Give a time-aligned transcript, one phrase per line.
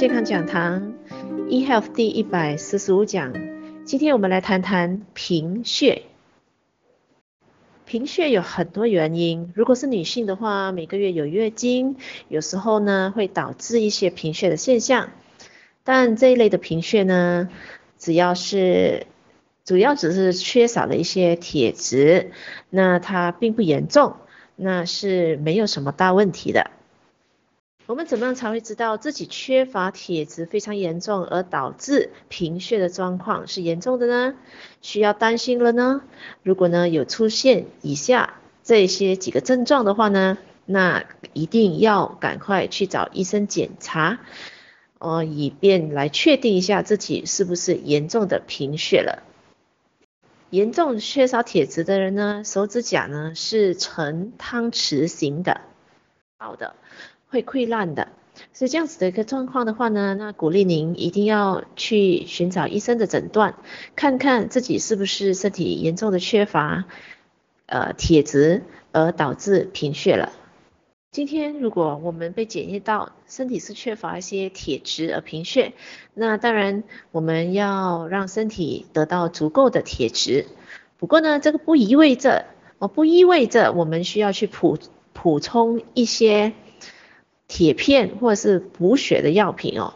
[0.00, 0.94] 健康讲堂
[1.50, 3.34] ，eHealth 第一百四十五讲。
[3.84, 6.04] 今天我们来谈谈贫血。
[7.84, 11.96] 贫血有很多原因，如果是女性的话，每个月有月经，
[12.28, 15.10] 有时候呢会导致一些贫血的现象。
[15.84, 17.50] 但这一类的贫血呢，
[17.98, 19.06] 只要是
[19.66, 22.30] 主要只是缺少了一些铁质，
[22.70, 24.16] 那它并不严重，
[24.56, 26.70] 那是没有什么大问题的。
[27.90, 34.36] 我们怎么样才会知道自己缺乏铁质非常严重，而导致贫血的状况是严重的呢？
[34.80, 36.02] 需要担心了呢？
[36.44, 44.20] 如果呢有出现以下这些几个症状的话呢，那一定要赶快去找医生检查，
[45.00, 49.24] 呃，以便来确定一下自己是不是严重的贫血了。
[50.50, 55.60] 严重缺少铁质的人呢，手指甲呢是呈汤匙形的，
[56.38, 56.76] 好的。
[57.30, 58.08] 会溃烂的，
[58.52, 63.54] 所以这样子的一个状况的话呢，那鼓励您一定要去寻找医生的诊断，
[63.94, 66.86] 看看自己是不是身体严重的缺乏
[67.66, 70.32] 呃铁质而导致贫血了。
[71.12, 75.72] 今天如果我们被检验到身体是缺乏一些铁质而贫血，
[76.14, 80.46] 那当然我们要让身体得到足够的铁质。
[80.98, 82.46] 不过呢，这个不意味着
[82.78, 84.78] 哦，不意味着我们需要去补
[85.12, 86.52] 补充一些。
[87.52, 89.94] 铁片或者是补血的药品哦，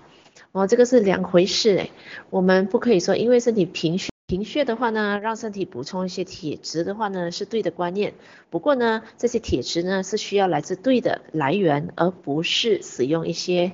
[0.50, 1.92] 哦，这个是两回事诶，
[2.30, 8.14] 我们不可以说因为身体贫血贫血的话呢，让身体补充一些铁质的话呢是对的观念。
[8.50, 13.70] 不过呢，这些铁质呢是需要来自对的来源，而不是使用一些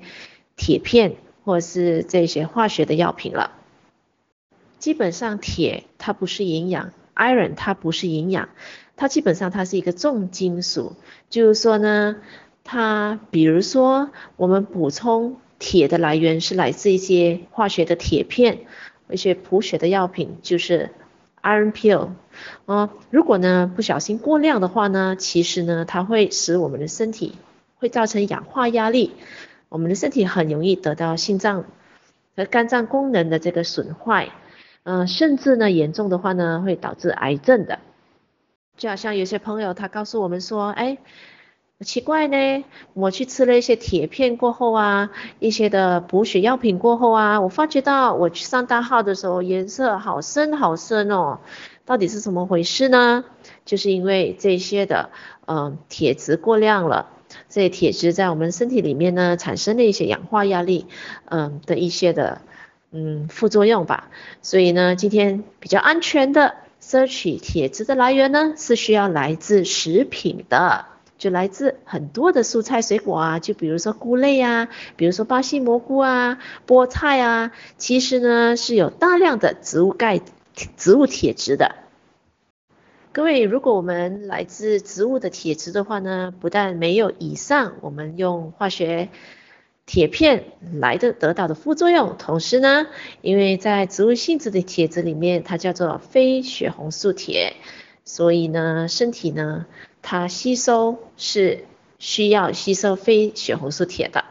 [0.56, 3.52] 铁片或是这些化学的药品了。
[4.78, 8.50] 基本上铁它不是营养，iron 它不是营养，
[8.94, 10.96] 它基本上它是一个重金属，
[11.30, 12.16] 就是说呢。
[12.62, 18.60] 它比如说，我们补充铁的来源是来自一些化学的铁片，
[19.10, 20.90] 一些补血的药品，就是
[21.42, 22.10] iron pill。
[22.66, 27.34] 啊，如果呢不小心过量的话呢，其实呢它会使我们的身体
[27.78, 29.12] 会造成氧化压力，
[29.68, 31.64] 我们的身体很容易得到心脏
[32.36, 34.30] 和肝脏功能的这个损坏，
[34.84, 37.80] 嗯，甚至呢严重的话呢会导致癌症的。
[38.76, 40.98] 就好像有些朋友他告诉我们说，哎。
[41.82, 51.38] 奇怪呢，我去吃了一些铁片过后啊，一些的补血药品过后啊，我发觉到我去上大号的时候颜色好深好深哦，
[51.86, 53.24] 到底是怎么回事呢？
[53.64, 55.08] 就是因为这些的
[55.46, 57.08] 嗯铁质过量了，
[57.48, 60.86] 这些铁质在我们身体里面呢产生了一些氧化压力，
[61.30, 62.42] 嗯的一些的
[62.92, 64.10] 嗯副作用吧。
[64.42, 70.89] 所以呢，今天比较安全的摄取铁质的来源呢，是需要来自食品的。
[71.20, 80.22] 就来自很多的蔬菜水果啊，就比如说菇类啊，比如说巴西蘑菇啊、菠菜啊，其实呢是有大量的植物钙、
[80.78, 81.74] 植物铁质的。
[83.12, 89.10] 各位，如果我们来自植物的铁质的话呢，不但没有以上我们用化学
[89.84, 92.86] 铁片来的得到的副作用，同时呢，
[93.20, 97.56] 因为在植物性质的铁质里面，它叫做非血红素铁，
[98.06, 99.66] 所以呢，身体呢。
[100.02, 101.64] 它吸收是
[101.98, 104.24] 需要吸收非血红素铁的，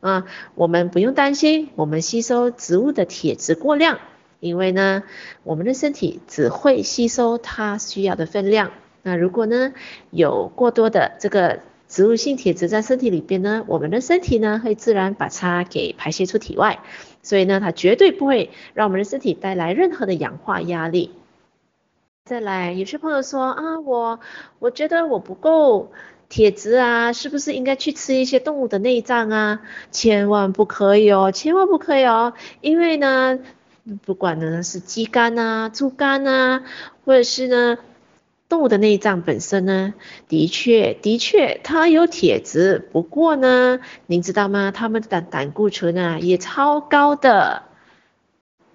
[0.00, 3.98] 啊，我们不用担心，我们吸收植物的铁质过量，
[4.40, 5.02] 因为呢，
[5.42, 8.72] 我们的身体只会吸收它需要的分量。
[9.02, 9.72] 那如果呢，
[10.10, 16.80] 有过多的这个植物性铁质在身体里边呢，我们的身体呢会自然把它给排泄出体外，
[17.22, 21.10] 所以呢，它绝对不会让我们的身体带来任何的氧化压力。
[22.24, 24.18] 再来，有些朋友说啊，我
[24.58, 25.92] 我觉得我不够
[26.30, 29.60] 铁质啊，是不是应该去吃一些动物的内脏啊？
[29.90, 32.32] 千万不可以哦，千万不可以哦，
[32.62, 33.38] 因为呢，
[34.06, 36.64] 不管呢是鸡肝啊、猪肝啊，
[37.04, 37.76] 或者是呢
[38.48, 39.92] 动物的内脏本身呢，
[40.26, 44.70] 的确的确它有铁质，不过呢，您知道吗？
[44.74, 47.64] 它们的胆固醇啊也超高的。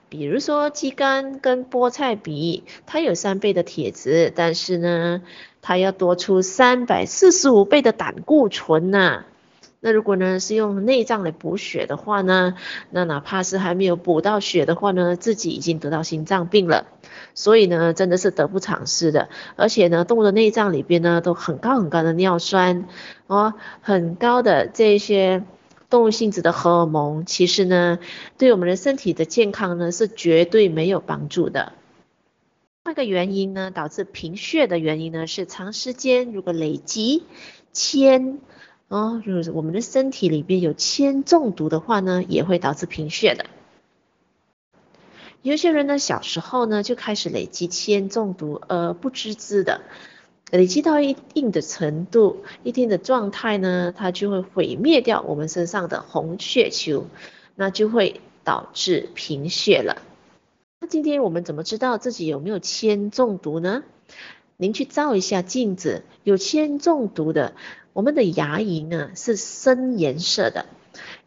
[0.10, 5.22] 比如说鸡肝跟菠菜比，它有三倍的铁质，但是呢，
[5.62, 9.26] 它要多出三百四十五倍的胆固醇呢、
[9.82, 12.56] 那如果呢是用内脏来补血的话呢，
[12.90, 16.88] 那哪怕是还没有补到血的话呢，自己已经得到心脏病了。
[17.36, 19.30] 所以呢，真的是得不偿失的。
[19.56, 22.88] 而且呢，动物的内脏里边呢，都很高很高的尿酸
[23.28, 25.44] 哦，很高的这些。
[25.90, 28.00] 动物性质的荷尔蒙，其实呢，
[28.38, 31.74] 对我们的身体的健康呢，是绝对没有帮助的。
[32.86, 37.24] 那个原因呢，导致贫血的原因呢，是长时间如果累积
[37.74, 38.40] 铅
[38.88, 43.46] 哦，就是我们的身体里边有铅中毒的话呢，也会导致贫血的。
[45.42, 49.82] 有些人呢，小时候呢就开始累积铅中毒，而不知知的，
[50.52, 57.06] 累积到一定的程度、一定的状态呢，它就会毁灭掉我们身上的红血球，
[57.56, 60.02] 那就会导致贫血了。
[60.82, 63.84] 那今天我们怎么知道自己有没有铅中毒呢？
[64.58, 67.54] 您去照一下镜子，有铅中毒的。
[67.94, 70.66] 我们的牙龈呢是深颜色的、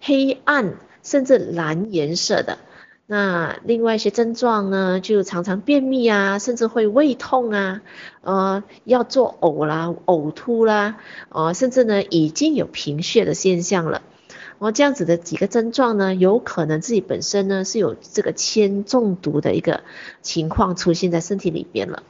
[0.00, 2.58] 黑暗甚至蓝颜色的。
[3.12, 7.82] 那另外一些症状呢，就常常便秘啊，甚至会胃痛啊，
[8.22, 10.96] 呃，要做呕啦、呕吐啦，
[11.28, 14.00] 呃，甚至呢已经有贫血的现象了。
[14.58, 19.82] 哦，这样子的几个症状呢，有可能自己本身呢是有这个铅中毒的一个
[20.22, 22.02] 情况出现在身体里边了。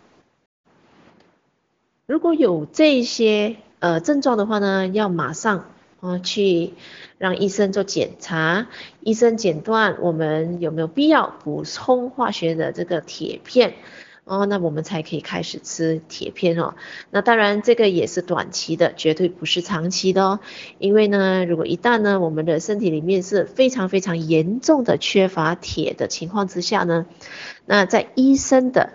[2.07, 5.65] 如果有这些，呃，症状的话呢，要马上
[6.03, 6.75] 啊去
[7.17, 8.67] 让医生做检查，
[9.01, 13.75] 医生诊断我们有没有必要补充化学的这个铁片
[14.25, 16.75] 哦，那我们才可以开始吃铁片哦。
[17.11, 20.41] 那当然这个也是短期的，绝对不是长期的哦。
[20.79, 27.07] 因为呢，如果一旦呢我们的身体里面是非常非常严重的缺乏铁的情况之下呢，
[27.65, 28.93] 那在医生的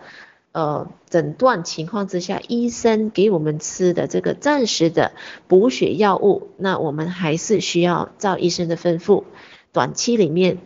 [0.54, 5.12] 呃，诊断情况之下，医生给我们吃的这个暂时的
[5.48, 9.26] 补血药物，那我们还是需要照医生的吩咐，
[9.72, 10.58] 短期里面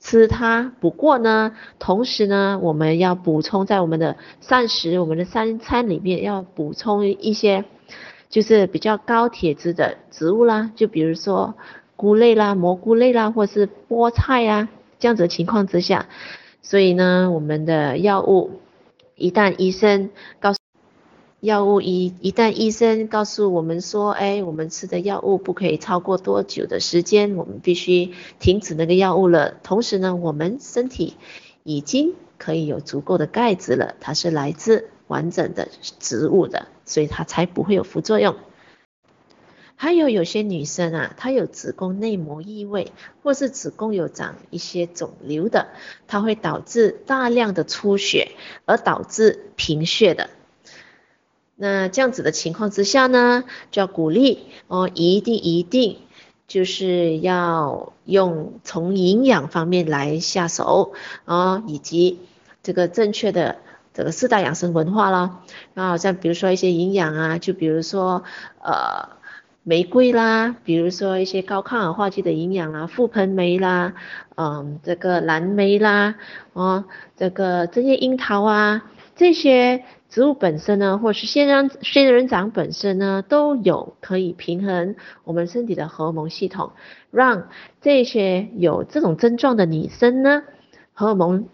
[0.00, 0.72] 吃它。
[0.80, 7.66] 不过呢，同时呢，我们要补充在我们的膳食、我们的三餐里面要补充一些，
[8.30, 11.54] 就是比较高铁质的植物啦，就比如说
[11.96, 16.06] 菇类啦、蘑菇类啦，或是菠菜啊，这样子的情况之下，
[16.62, 18.62] 所以呢，我们的药物。
[19.18, 20.58] 一旦医生告诉
[21.40, 29.56] 药物一一旦医生告诉我们说，哎，我们吃的药物不可以超过多久的时间，我们必须停止那个药物了。
[29.62, 31.14] 同时呢，我们身体
[31.64, 35.68] 已经可以有足够的钙质了，它是来自完整的
[35.98, 38.36] 植物的，所以它才不会有副作用。
[39.80, 42.90] 还有有些女生啊，她有子宫内膜异位，
[43.22, 45.68] 或是子宫有长一些肿瘤的，
[46.08, 48.32] 它会导致大量的出血，
[48.66, 50.30] 而导致贫血的。
[51.54, 55.98] 那这样子的情况之下呢，就要鼓励哦，一定一定
[56.48, 60.92] 就是要用从营养方面来下手
[61.24, 62.18] 啊、哦，以及
[62.64, 63.58] 这个正确的
[63.94, 65.44] 这个四大养生文化啦。
[65.74, 68.24] 啊，像比如说一些营养啊，就比如说
[68.60, 69.16] 呃。
[69.68, 73.92] 玫瑰啦，比如说一些高抗氧化剂的营养啦，覆盆莓啦，
[74.34, 76.14] 嗯，这个蓝莓啦，
[76.54, 76.86] 哦，
[77.18, 86.72] 这个针叶樱桃啊，这些植物本身呢，或是仙人仙人掌本身呢，都有可以平衡我们身体的荷尔蒙系统，
[87.10, 87.48] 让
[87.82, 90.44] 这些有这种症状的女生呢，
[90.94, 91.46] 荷尔蒙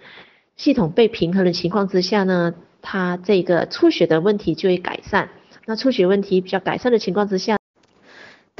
[0.54, 5.30] 系统被平衡的情况之下呢，她这个出血的问题就会改善。
[5.66, 7.56] 那出血问题比较改善的情况之下，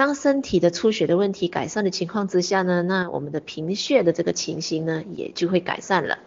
[0.04, 6.18] 当身体的出血的问题改善的情况之下呢，那我们的贫血的这个情形呢，也就会改善了。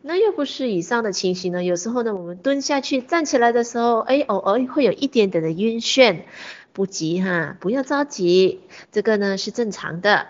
[0.00, 6.20] 那又不是以上的情形呢，有时候呢，我们蹲下去站起来的时候，哎，偶尔会有一点点的晕眩，
[6.72, 8.60] 不急哈，不要着急，
[8.90, 10.26] 这个呢是正常的，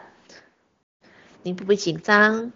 [1.42, 2.52] 您不必紧张。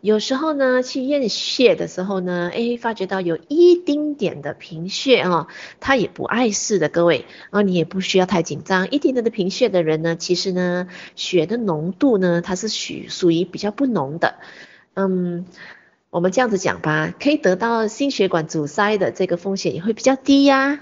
[0.00, 5.48] 有时候呢，去验血的时候呢，哎，发觉到有一丁点的贫血哦，
[5.80, 8.90] 他也不碍事的，各位，啊，你也不需要太紧张。
[8.92, 14.36] 一丁点的贫血的人呢，其实呢，血的浓度呢，它是属属于比较不浓的，
[14.94, 15.46] 嗯，
[16.10, 20.80] 我们这样子讲吧，可以得到心血管阻塞的这个风险也会比较低呀。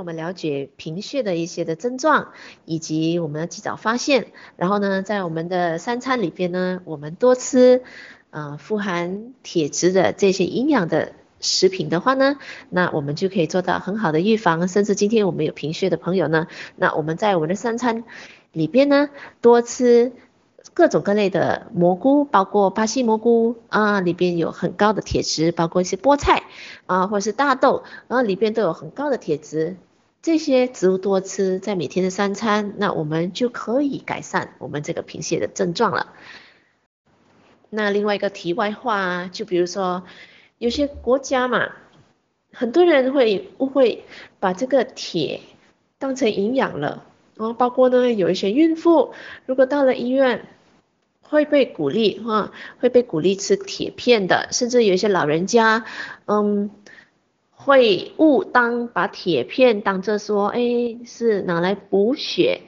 [0.00, 2.28] 我们了解贫血的一些的症状，
[2.66, 4.26] 以及我们要及早发现，
[4.56, 7.82] 然后呢，在我们的三餐里边呢，我们多吃，
[8.30, 12.36] 呃，富含铁质的这些营养的食品的话呢，
[12.68, 14.68] 那我们就可以做到很好的预防。
[14.68, 18.04] 甚至今天我们有贫血的朋友呢，那我们在我们的三餐
[18.52, 19.08] 里边呢，
[19.40, 20.12] 多吃
[20.74, 26.42] 各种各类的蘑菇，包括巴西蘑菇啊，里边有很高的铁质，包括一些菠菜
[26.84, 29.78] 啊，或者是大豆，然后里边都有很高的铁质。
[30.26, 36.14] 这些植物多吃，在每天的三餐，那我们就可以改善我们这个贫血的症状了。
[37.70, 40.02] 那另外一个题外话，就比如说
[40.58, 41.70] 有些国家嘛，
[42.52, 44.02] 很多人会误会
[44.40, 45.42] 把这个铁
[46.00, 47.04] 当成营养了，
[47.36, 49.14] 然后包括呢有一些孕妇，
[49.46, 50.48] 如果到了医院
[51.22, 55.84] 会被鼓励哈，会被鼓励吃铁片的，甚至有一些老人家，
[56.24, 56.72] 嗯。
[57.66, 60.60] 会误当把铁片当着说，哎，
[61.04, 62.60] 是拿来补血，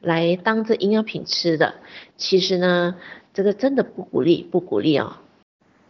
[0.00, 1.74] 来当着营养品吃的。
[2.16, 2.96] 其实呢，
[3.34, 5.18] 这个真的不鼓励，不鼓励哦。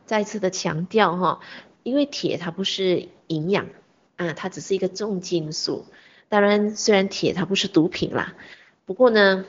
[0.04, 1.38] 再次的强调哈，
[1.84, 3.68] 因为铁它不是营养
[4.16, 5.84] 啊，它只是一个重金属。
[6.28, 8.34] 当然，虽然铁它不是毒品啦，
[8.84, 9.44] 不过呢，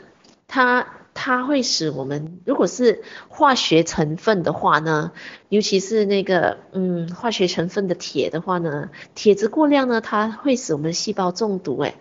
[0.48, 0.94] 它。
[1.20, 5.12] 它会使我们，如果是化学成分的话呢，
[5.50, 11.96] 尤其是那个嗯化学成分的铁的话呢，铁质过量呢，它会使我们细胞中毒诶，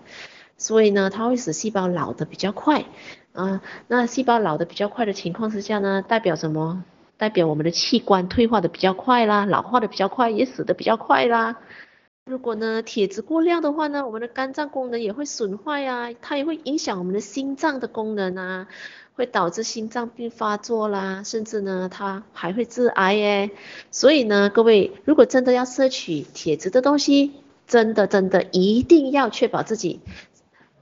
[0.58, 2.85] 所以呢，它会使细胞老的比较快
[3.32, 3.62] 啊。
[3.88, 6.85] 那细胞老的比较快的情况之下呢，代表什么？
[7.16, 11.56] 代表我们的器官退化的比较快啦，老化的比较快，也死的比较快啦。
[12.28, 18.66] 如果呢，铁质过量的话呢，我们的肝脏功能也会损坏啊，它也会影响我们的心脏的功能啊。
[19.14, 23.50] 会导致心脏病发作啦，甚至呢，它还会致癌耶。
[23.92, 27.33] 所以呢，各位如果真的要摄取铁质的东西，
[27.68, 30.00] 真的真的一定要确保自己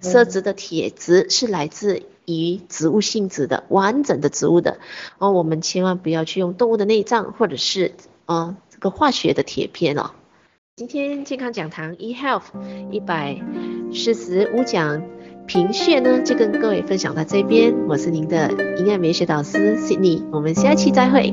[0.01, 4.79] 摄取的铁质是来自于植物性质的完整的植物的。
[5.19, 7.93] 哦，我们千万不要去用动物的内脏或者是
[8.25, 10.11] 啊、哦、这个化学的铁片哦。
[10.77, 12.47] 今天健康讲堂 eHealth
[12.91, 13.41] 一百
[13.93, 15.01] 四十五讲。
[15.47, 17.73] 贫血呢，就跟各位分享到这边。
[17.87, 21.33] 我是您的营养美学导师 Sydney，我们下期再会。